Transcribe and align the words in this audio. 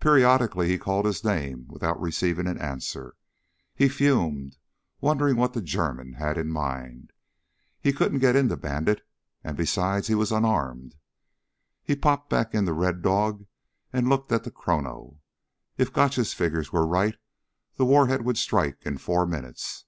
Periodically 0.00 0.66
he 0.66 0.78
called 0.78 1.04
his 1.04 1.22
name 1.22 1.66
without 1.68 2.00
receiving 2.00 2.46
an 2.46 2.56
answer. 2.56 3.16
He 3.74 3.90
fumed, 3.90 4.56
wondering 5.02 5.36
what 5.36 5.52
the 5.52 5.60
German 5.60 6.14
had 6.14 6.38
in 6.38 6.48
mind. 6.48 7.12
He 7.78 7.92
couldn't 7.92 8.20
get 8.20 8.34
into 8.34 8.56
Bandit 8.56 9.06
and, 9.44 9.58
besides, 9.58 10.06
he 10.06 10.14
was 10.14 10.32
unarmed. 10.32 10.94
He 11.84 11.94
popped 11.94 12.30
back 12.30 12.54
into 12.54 12.72
Red 12.72 13.02
Dog 13.02 13.44
and 13.92 14.08
looked 14.08 14.32
at 14.32 14.44
the 14.44 14.50
chrono. 14.50 15.20
If 15.76 15.92
Gotch's 15.92 16.32
figures 16.32 16.72
were 16.72 16.86
right 16.86 17.16
the 17.74 17.84
warhead 17.84 18.24
would 18.24 18.38
strike 18.38 18.78
in 18.86 18.96
four 18.96 19.26
minutes. 19.26 19.84